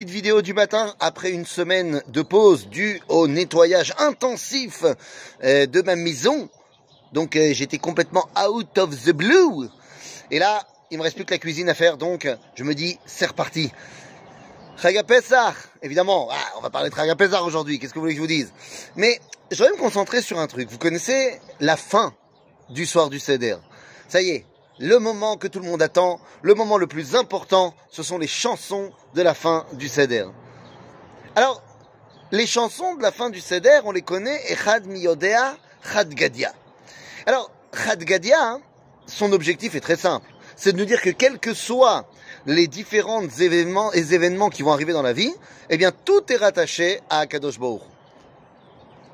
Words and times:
Petite 0.00 0.14
vidéo 0.14 0.42
du 0.42 0.54
matin 0.54 0.94
après 1.00 1.32
une 1.32 1.44
semaine 1.44 2.04
de 2.06 2.22
pause 2.22 2.68
due 2.68 3.02
au 3.08 3.26
nettoyage 3.26 3.92
intensif 3.98 4.84
euh, 5.42 5.66
de 5.66 5.82
ma 5.82 5.96
maison. 5.96 6.48
Donc 7.12 7.34
euh, 7.34 7.52
j'étais 7.52 7.78
complètement 7.78 8.28
out 8.48 8.78
of 8.78 8.90
the 8.90 9.10
blue. 9.10 9.66
Et 10.30 10.38
là, 10.38 10.62
il 10.92 10.98
me 10.98 11.02
reste 11.02 11.16
plus 11.16 11.24
que 11.24 11.32
la 11.32 11.38
cuisine 11.38 11.68
à 11.68 11.74
faire, 11.74 11.96
donc 11.96 12.28
je 12.54 12.62
me 12.62 12.76
dis, 12.76 12.96
c'est 13.06 13.26
reparti. 13.26 13.72
Chagapesar, 14.80 15.56
évidemment, 15.82 16.28
ah, 16.30 16.36
on 16.58 16.60
va 16.60 16.70
parler 16.70 16.90
de 16.90 16.94
Chagapesar 16.94 17.44
aujourd'hui, 17.44 17.80
qu'est-ce 17.80 17.92
que 17.92 17.98
vous 17.98 18.02
voulez 18.02 18.14
que 18.14 18.18
je 18.18 18.22
vous 18.22 18.28
dise? 18.28 18.52
Mais 18.94 19.20
je 19.50 19.64
vais 19.64 19.70
me 19.70 19.78
concentrer 19.78 20.22
sur 20.22 20.38
un 20.38 20.46
truc. 20.46 20.70
Vous 20.70 20.78
connaissez 20.78 21.40
la 21.58 21.76
fin 21.76 22.14
du 22.70 22.86
soir 22.86 23.10
du 23.10 23.18
Seder. 23.18 23.56
Ça 24.06 24.22
y 24.22 24.30
est, 24.30 24.46
le 24.78 24.98
moment 24.98 25.36
que 25.36 25.48
tout 25.48 25.60
le 25.60 25.66
monde 25.66 25.82
attend, 25.82 26.20
le 26.42 26.54
moment 26.54 26.78
le 26.78 26.86
plus 26.86 27.16
important, 27.16 27.74
ce 27.90 28.02
sont 28.02 28.18
les 28.18 28.26
chansons 28.26 28.92
de 29.14 29.22
la 29.22 29.34
fin 29.34 29.66
du 29.72 29.88
Seder. 29.88 30.26
Alors, 31.34 31.62
les 32.30 32.46
chansons 32.46 32.94
de 32.94 33.02
la 33.02 33.10
fin 33.10 33.30
du 33.30 33.40
Seder, 33.40 33.80
on 33.84 33.92
les 33.92 34.02
connaît, 34.02 34.40
Echad 34.52 34.86
Miyodea, 34.86 35.56
Chad 35.92 36.08
Gadia. 36.14 36.52
Alors, 37.26 37.50
Chad 37.74 38.02
Gadia, 38.04 38.58
son 39.06 39.32
objectif 39.32 39.74
est 39.74 39.80
très 39.80 39.96
simple. 39.96 40.26
C'est 40.56 40.72
de 40.72 40.78
nous 40.78 40.84
dire 40.84 41.00
que 41.00 41.10
quels 41.10 41.38
que 41.38 41.54
soient 41.54 42.06
les 42.46 42.66
différents 42.66 43.26
événements 43.28 43.92
et 43.94 44.14
événements 44.14 44.50
qui 44.50 44.62
vont 44.62 44.72
arriver 44.72 44.92
dans 44.92 45.02
la 45.02 45.12
vie, 45.12 45.32
eh 45.70 45.76
bien, 45.76 45.92
tout 46.04 46.32
est 46.32 46.36
rattaché 46.36 47.00
à 47.10 47.26
Kadosh 47.26 47.58
Baruch. 47.58 47.82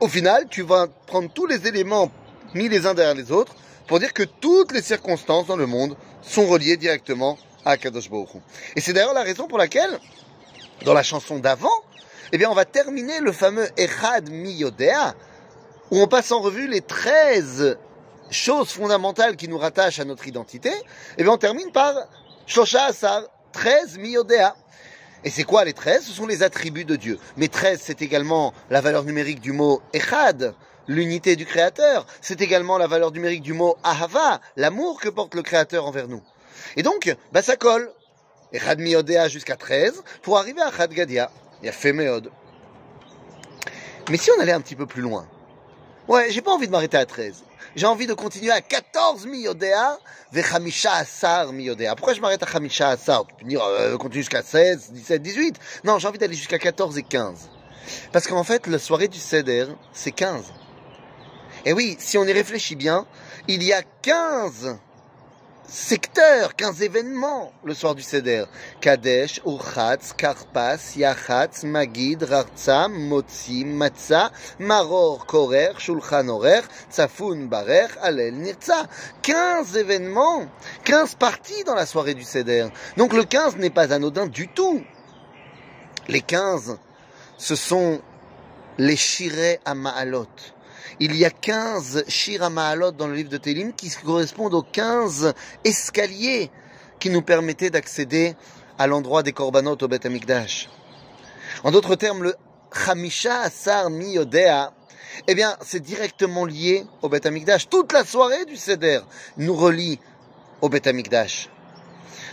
Au 0.01 0.09
final, 0.09 0.47
tu 0.49 0.63
vas 0.63 0.87
prendre 1.07 1.31
tous 1.33 1.47
les 1.47 1.67
éléments 1.67 2.11
mis 2.55 2.69
les 2.69 2.87
uns 2.87 2.95
derrière 2.95 3.15
les 3.15 3.33
autres 3.33 3.55
pour 3.87 4.01
dire 4.01 4.13
que 4.13 4.23
toutes 4.23 4.73
les 4.73 4.83
circonstances 4.83 5.47
dans 5.47 5.57
le 5.57 5.67
monde 5.67 5.97
sont 6.23 6.47
reliées 6.47 6.77
directement 6.77 7.39
à 7.65 7.77
Kadosh 7.77 8.11
Baruch 8.11 8.29
Et 8.77 8.81
c'est 8.81 8.93
d'ailleurs 8.93 9.15
la 9.15 9.23
raison 9.23 9.47
pour 9.47 9.59
laquelle, 9.59 9.99
dans 10.85 10.95
la 10.95 11.03
chanson 11.03 11.39
d'avant, 11.39 11.71
eh 12.33 12.39
bien, 12.39 12.51
on 12.51 12.55
va 12.55 12.65
terminer 12.65 13.21
le 13.21 13.33
fameux 13.33 13.69
Echad 13.77 14.31
Miyodea, 14.31 15.15
où 15.91 16.01
on 16.01 16.09
passe 16.09 16.33
en 16.33 16.41
revue 16.41 16.67
les 16.67 16.81
13 16.81 17.79
choses 18.31 18.71
fondamentales 18.71 19.37
qui 19.37 19.49
nous 19.49 19.59
rattachent 19.59 20.01
à 20.01 20.05
notre 20.05 20.27
identité. 20.27 20.71
Eh 21.19 21.23
bien, 21.23 21.33
on 21.33 21.39
termine 21.39 21.71
par 21.73 21.95
Shosha 22.47 22.87
Asar, 22.87 23.23
13 23.53 23.99
Miyodea. 23.99 24.57
Et 25.25 25.31
c'est 25.31 25.45
quoi 25.45 25.65
les 25.65 25.73
13 25.73 26.05
Ce 26.05 26.13
sont 26.13 26.27
les 26.27 26.43
attributs 26.43 26.85
de 26.85 26.97
Dieu. 26.97 27.19
Mais 27.37 27.49
13, 27.49 27.81
c'est 27.83 28.03
également 28.03 28.53
la 28.71 28.81
valeur 28.81 29.05
numérique 29.05 29.41
du 29.41 29.53
mot 29.53 29.81
Echad, 29.93 30.55
l'unité 30.89 31.37
du 31.37 31.47
Créateur. 31.47 32.07
C'est 32.21 32.41
également 32.41 32.79
la 32.79 32.87
valeur 32.87 33.13
numérique 33.13 33.43
du 33.43 33.53
mot 33.53 33.77
Ahava, 33.83 34.41
l'amour 34.57 35.01
que 35.01 35.09
porte 35.09 35.35
le 35.35 35.43
Créateur 35.43 35.87
envers 35.87 36.09
nous. 36.09 36.23
Et 36.77 36.83
donc, 36.83 37.15
bah, 37.33 37.43
ça 37.43 37.57
colle. 37.57 37.91
Echad 38.53 38.79
Miodea 38.79 39.29
jusqu'à 39.29 39.57
13 39.57 40.05
pour 40.23 40.39
arriver 40.39 40.63
à 40.63 40.71
Chad 40.71 40.93
Gadia. 40.93 41.31
Il 41.61 41.67
y 41.67 41.69
a 41.69 41.73
Femeod. 41.73 42.31
Mais 44.11 44.17
si 44.17 44.31
on 44.37 44.41
allait 44.41 44.53
un 44.53 44.61
petit 44.61 44.77
peu 44.77 44.87
plus 44.87 45.03
loin, 45.03 45.27
ouais, 46.09 46.31
j'ai 46.31 46.41
pas 46.41 46.53
envie 46.53 46.67
de 46.67 46.73
m'arrêter 46.73 46.97
à 46.97 47.07
13. 47.07 47.43
J'ai 47.75 47.87
envie 47.87 48.07
de 48.07 48.15
continuer 48.15 48.53
à 48.53 48.61
14 48.61 49.27
miyodea, 49.27 49.99
vechamisha 50.31 50.93
asar 50.93 51.53
miyodea. 51.53 51.97
Pourquoi 51.97 52.15
je 52.15 52.21
m'arrête 52.21 52.43
à 52.43 52.47
chamisha 52.47 52.91
asar? 52.91 53.27
Tu 53.27 53.35
peux 53.35 53.49
dire, 53.49 53.65
euh, 53.65 53.97
continue 53.97 54.23
jusqu'à 54.23 54.43
16, 54.43 54.93
17, 54.93 55.23
18. 55.23 55.57
Non, 55.83 55.99
j'ai 55.99 56.07
envie 56.07 56.19
d'aller 56.19 56.37
jusqu'à 56.37 56.59
14 56.59 56.97
et 56.99 57.03
15. 57.03 57.51
Parce 58.13 58.29
qu'en 58.29 58.45
fait, 58.45 58.69
la 58.69 58.79
soirée 58.79 59.09
du 59.09 59.19
Seder, 59.19 59.67
c'est 59.93 60.13
15. 60.13 60.53
Et 61.67 61.73
oui, 61.73 61.97
si 61.99 62.19
on 62.19 62.25
y 62.25 62.33
réfléchit 62.33 62.77
bien, 62.77 63.07
il 63.49 63.63
y 63.63 63.73
a 63.73 63.83
15 64.03 64.77
secteurs, 65.67 66.55
15 66.57 66.83
événements 66.83 67.53
le 67.65 67.73
soir 67.73 67.95
du 67.95 68.03
Seder. 68.03 68.45
Kadesh, 68.83 69.41
Urchatz, 69.47 70.13
Karpas, 70.13 70.95
Yachatz, 70.95 71.65
Magid, 71.65 72.23
Rartza, 72.23 72.89
Motzi, 72.89 73.65
Matzah, 73.65 74.31
Maror, 74.59 75.25
Korer, 75.25 75.73
Shulchan 75.79 76.29
Orer, 76.29 76.61
Tzafun, 76.91 77.47
Barer, 77.47 77.89
Alel, 78.03 78.35
Nirtza. 78.35 78.87
15 79.23 79.77
événements, 79.79 80.47
15 80.85 81.15
parties 81.15 81.65
dans 81.65 81.75
la 81.75 81.87
soirée 81.87 82.15
du 82.15 82.25
Seder. 82.25 82.69
Donc 82.99 83.15
le 83.15 83.25
15 83.25 83.57
n'est 83.57 83.71
pas 83.71 83.95
anodin 83.95 84.27
du 84.27 84.49
tout. 84.49 84.83
Les 86.09 86.21
15, 86.21 86.79
ce 87.39 87.57
sont 87.57 88.03
les 88.77 88.97
Shireh 88.97 89.61
à 89.65 89.75
Ma'alot 89.75 90.27
il 91.01 91.17
y 91.17 91.25
a 91.25 91.31
15 91.31 92.05
Shira 92.09 92.51
Ma'alot 92.51 92.93
dans 92.93 93.07
le 93.07 93.15
livre 93.15 93.31
de 93.31 93.37
Télim 93.37 93.73
qui 93.73 93.91
correspondent 93.91 94.55
aux 94.55 94.63
15 94.63 95.33
escaliers 95.65 96.51
qui 96.99 97.11
nous 97.11 97.23
permettaient 97.23 97.71
d'accéder 97.71 98.35
à 98.79 98.87
l'endroit 98.87 99.23
des 99.23 99.33
Korbanot 99.33 99.77
au 99.81 99.89
Beth 99.89 100.07
Amikdash. 100.07 100.69
En 101.63 101.71
d'autres 101.71 101.97
termes, 101.97 102.23
le 102.23 102.35
Chamisha 102.73 103.41
Asar 103.41 103.91
Miyodea, 103.91 104.73
eh 105.29 105.35
bien, 105.35 105.57
c'est 105.61 105.81
directement 105.81 106.45
lié 106.45 106.85
au 107.03 107.09
Beth 107.09 107.27
Amikdash. 107.27 107.69
Toute 107.69 107.93
la 107.93 108.05
soirée 108.05 108.45
du 108.47 108.57
Seder 108.57 109.01
nous 109.37 109.55
relie 109.55 110.01
au 110.61 110.69
Beth 110.69 110.87
Amikdash 110.87 111.49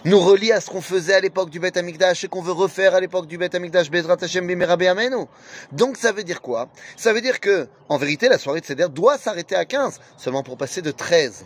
nous 0.05 0.19
relie 0.19 0.51
à 0.51 0.61
ce 0.61 0.69
qu'on 0.69 0.81
faisait 0.81 1.13
à 1.13 1.19
l'époque 1.19 1.49
du 1.49 1.59
Beth 1.59 1.77
Amikdash 1.77 2.23
et 2.23 2.27
qu'on 2.27 2.41
veut 2.41 2.51
refaire 2.51 2.95
à 2.95 2.99
l'époque 2.99 3.27
du 3.27 3.37
Beth 3.37 3.53
Amikdash 3.53 3.91
Bezrat 3.91 4.17
Hashem 4.21 4.49
Amenu. 4.49 5.25
Donc 5.71 5.97
ça 5.97 6.11
veut 6.11 6.23
dire 6.23 6.41
quoi? 6.41 6.69
Ça 6.97 7.13
veut 7.13 7.21
dire 7.21 7.39
que, 7.39 7.67
en 7.89 7.97
vérité, 7.97 8.29
la 8.29 8.37
soirée 8.37 8.61
de 8.61 8.65
Seder 8.65 8.87
doit 8.89 9.17
s'arrêter 9.17 9.55
à 9.55 9.65
15, 9.65 9.99
seulement 10.17 10.43
pour 10.43 10.57
passer 10.57 10.81
de 10.81 10.91
13 10.91 11.45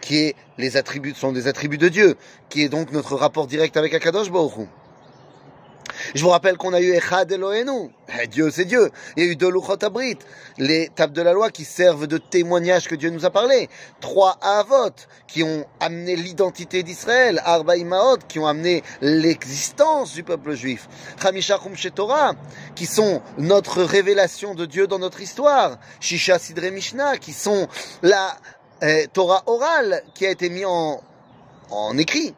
qui 0.00 0.18
est 0.18 0.36
les 0.58 0.76
attributs 0.76 1.14
sont 1.14 1.32
des 1.32 1.48
attributs 1.48 1.78
de 1.78 1.88
Dieu, 1.88 2.16
qui 2.48 2.62
est 2.62 2.68
donc 2.68 2.92
notre 2.92 3.16
rapport 3.16 3.46
direct 3.46 3.76
avec 3.76 3.94
Akadosh 3.94 4.30
Baruch 4.30 4.68
je 6.14 6.22
vous 6.22 6.30
rappelle 6.30 6.56
qu'on 6.56 6.74
a 6.74 6.80
eu 6.80 6.92
Echad 6.92 7.32
Elohenu. 7.32 7.90
Eh, 8.20 8.26
Dieu, 8.26 8.50
c'est 8.50 8.66
Dieu. 8.66 8.90
Il 9.16 9.24
y 9.24 9.28
a 9.28 9.30
eu 9.30 9.36
deux 9.36 9.50
Luchot 9.50 9.82
Abrit, 9.82 10.18
les 10.58 10.90
tables 10.94 11.14
de 11.14 11.22
la 11.22 11.32
loi 11.32 11.50
qui 11.50 11.64
servent 11.64 12.06
de 12.06 12.18
témoignage 12.18 12.86
que 12.86 12.94
Dieu 12.94 13.10
nous 13.10 13.24
a 13.24 13.30
parlé. 13.30 13.70
Trois 14.00 14.38
Avot 14.42 14.92
qui 15.26 15.42
ont 15.42 15.64
amené 15.80 16.16
l'identité 16.16 16.82
d'Israël. 16.82 17.40
Arba 17.44 17.76
Imaot 17.76 18.18
qui 18.28 18.38
ont 18.38 18.46
amené 18.46 18.82
l'existence 19.00 20.12
du 20.12 20.22
peuple 20.22 20.54
juif. 20.54 20.88
Chamisha 21.20 21.58
Torah 21.94 22.34
qui 22.74 22.86
sont 22.86 23.22
notre 23.38 23.82
révélation 23.82 24.54
de 24.54 24.66
Dieu 24.66 24.86
dans 24.86 24.98
notre 24.98 25.22
histoire. 25.22 25.78
Shisha 26.00 26.38
Sidre 26.38 26.70
Mishnah 26.70 27.16
qui 27.16 27.32
sont 27.32 27.68
la 28.02 28.36
eh, 28.82 29.06
Torah 29.12 29.42
orale 29.46 30.02
qui 30.14 30.26
a 30.26 30.30
été 30.30 30.50
mis 30.50 30.64
en, 30.66 31.00
en 31.70 31.96
écrit 31.96 32.34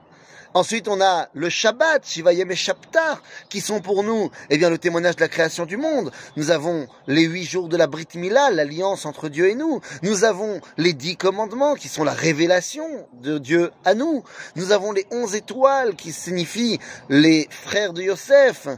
Ensuite, 0.56 0.86
on 0.86 1.00
a 1.00 1.28
le 1.34 1.48
Shabbat, 1.48 2.06
Shivayem 2.06 2.48
et 2.48 2.54
Shaptar, 2.54 3.20
qui 3.48 3.60
sont 3.60 3.80
pour 3.80 4.04
nous, 4.04 4.30
eh 4.50 4.56
bien, 4.56 4.70
le 4.70 4.78
témoignage 4.78 5.16
de 5.16 5.20
la 5.20 5.28
création 5.28 5.66
du 5.66 5.76
monde. 5.76 6.12
Nous 6.36 6.52
avons 6.52 6.86
les 7.08 7.24
huit 7.24 7.42
jours 7.42 7.68
de 7.68 7.76
la 7.76 7.88
Brit 7.88 8.06
Mila, 8.14 8.52
l'alliance 8.52 9.04
entre 9.04 9.28
Dieu 9.28 9.48
et 9.48 9.56
nous. 9.56 9.80
Nous 10.02 10.22
avons 10.22 10.60
les 10.76 10.92
dix 10.92 11.16
commandements, 11.16 11.74
qui 11.74 11.88
sont 11.88 12.04
la 12.04 12.12
révélation 12.12 12.86
de 13.14 13.38
Dieu 13.38 13.72
à 13.84 13.94
nous. 13.94 14.22
Nous 14.54 14.70
avons 14.70 14.92
les 14.92 15.06
onze 15.10 15.34
étoiles, 15.34 15.96
qui 15.96 16.12
signifient 16.12 16.78
les 17.08 17.48
frères 17.50 17.92
de 17.92 18.02
Yosef, 18.02 18.68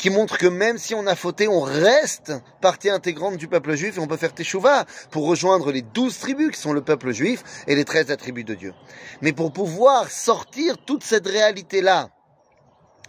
qui 0.00 0.08
montre 0.08 0.38
que 0.38 0.46
même 0.46 0.78
si 0.78 0.94
on 0.94 1.06
a 1.06 1.14
fauté, 1.14 1.46
on 1.46 1.60
reste 1.60 2.32
partie 2.62 2.88
intégrante 2.88 3.36
du 3.36 3.48
peuple 3.48 3.74
juif 3.74 3.98
et 3.98 4.00
on 4.00 4.06
peut 4.06 4.16
faire 4.16 4.32
teshuva 4.32 4.86
pour 5.10 5.26
rejoindre 5.26 5.70
les 5.70 5.82
douze 5.82 6.18
tribus 6.18 6.52
qui 6.52 6.60
sont 6.60 6.72
le 6.72 6.80
peuple 6.80 7.12
juif 7.12 7.44
et 7.66 7.76
les 7.76 7.84
treize 7.84 8.10
attributs 8.10 8.44
de 8.44 8.54
Dieu. 8.54 8.72
Mais 9.20 9.34
pour 9.34 9.52
pouvoir 9.52 10.10
sortir 10.10 10.78
toute 10.86 11.04
cette 11.04 11.26
réalité-là, 11.26 12.08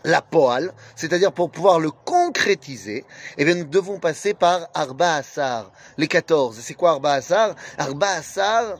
la 0.03 0.21
poal, 0.21 0.73
c'est-à-dire 0.97 1.31
pour 1.31 1.49
pouvoir 1.49 1.79
le 1.79 1.91
concrétiser, 1.91 3.05
eh 3.37 3.45
bien 3.45 3.55
nous 3.55 3.63
devons 3.63 3.97
passer 3.97 4.33
par 4.33 4.67
Arba 4.73 5.15
Asar, 5.15 5.71
les 5.97 6.09
quatorze. 6.09 6.59
C'est 6.59 6.73
quoi 6.73 6.91
Arba 6.91 7.13
Asar 7.13 7.55
Arba 7.77 8.09
Asar 8.09 8.79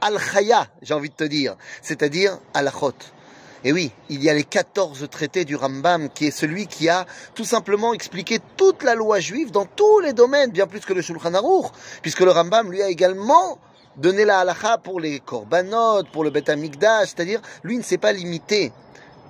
Al-Khaya, 0.00 0.66
j'ai 0.80 0.94
envie 0.94 1.10
de 1.10 1.14
te 1.14 1.24
dire, 1.24 1.56
c'est-à-dire 1.82 2.38
Al-Khot. 2.54 2.94
Et 3.62 3.72
oui, 3.72 3.92
il 4.08 4.22
y 4.22 4.30
a 4.30 4.34
les 4.34 4.44
14 4.44 5.06
traités 5.10 5.44
du 5.44 5.54
Rambam, 5.54 6.08
qui 6.08 6.26
est 6.26 6.30
celui 6.30 6.66
qui 6.66 6.88
a 6.88 7.04
tout 7.34 7.44
simplement 7.44 7.92
expliqué 7.92 8.38
toute 8.56 8.82
la 8.82 8.94
loi 8.94 9.20
juive 9.20 9.50
dans 9.50 9.66
tous 9.66 10.00
les 10.00 10.14
domaines, 10.14 10.50
bien 10.50 10.66
plus 10.66 10.80
que 10.80 10.94
le 10.94 11.02
Shulchan 11.02 11.34
Aruch, 11.34 11.66
puisque 12.00 12.20
le 12.20 12.30
Rambam 12.30 12.70
lui 12.70 12.80
a 12.80 12.88
également 12.88 13.58
donné 13.98 14.24
la 14.24 14.38
halacha 14.38 14.78
pour 14.78 14.98
les 14.98 15.20
korbanot, 15.20 16.04
pour 16.10 16.24
le 16.24 16.30
Bet 16.30 16.44
c'est-à-dire 16.46 17.42
lui 17.62 17.76
ne 17.76 17.82
s'est 17.82 17.98
pas 17.98 18.12
limité 18.12 18.72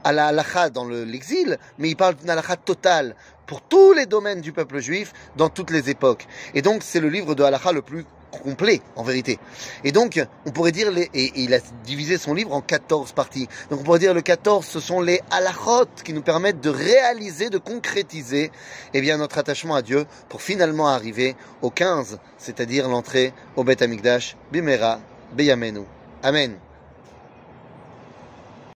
à 0.04 0.12
la 0.12 0.28
halacha 0.28 0.70
dans 0.70 0.86
l'exil, 0.86 1.58
mais 1.78 1.90
il 1.90 1.96
parle 1.96 2.14
d'une 2.14 2.30
halacha 2.30 2.54
totale 2.54 3.16
pour 3.48 3.62
tous 3.62 3.94
les 3.94 4.06
domaines 4.06 4.42
du 4.42 4.52
peuple 4.52 4.78
juif 4.78 5.12
dans 5.36 5.48
toutes 5.48 5.70
les 5.70 5.90
époques. 5.90 6.28
Et 6.54 6.62
donc 6.62 6.82
c'est 6.84 7.00
le 7.00 7.08
livre 7.08 7.34
de 7.34 7.42
halacha 7.42 7.72
le 7.72 7.82
plus 7.82 8.06
complet 8.30 8.80
en 8.96 9.02
vérité. 9.02 9.38
Et 9.84 9.92
donc, 9.92 10.24
on 10.46 10.50
pourrait 10.50 10.72
dire, 10.72 10.90
les, 10.90 11.10
et, 11.14 11.32
il 11.36 11.54
a 11.54 11.58
divisé 11.84 12.18
son 12.18 12.34
livre 12.34 12.52
en 12.52 12.60
14 12.60 13.12
parties. 13.12 13.48
Donc 13.70 13.80
on 13.80 13.82
pourrait 13.82 13.98
dire 13.98 14.14
le 14.14 14.22
14, 14.22 14.64
ce 14.64 14.80
sont 14.80 15.00
les 15.00 15.20
halachot 15.30 15.86
qui 16.04 16.12
nous 16.12 16.22
permettent 16.22 16.60
de 16.60 16.70
réaliser, 16.70 17.50
de 17.50 17.58
concrétiser 17.58 18.50
eh 18.94 19.00
bien, 19.00 19.18
notre 19.18 19.38
attachement 19.38 19.74
à 19.74 19.82
Dieu 19.82 20.06
pour 20.28 20.42
finalement 20.42 20.88
arriver 20.88 21.36
au 21.62 21.70
15, 21.70 22.18
c'est-à-dire 22.38 22.88
l'entrée 22.88 23.32
au 23.56 23.64
Bet 23.64 23.82
Amikdash, 23.82 24.36
Bimera, 24.52 25.00
Beyamenu. 25.32 25.82
Amen. 26.22 26.69